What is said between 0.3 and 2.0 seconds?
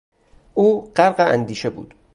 او غرق اندیشه بود.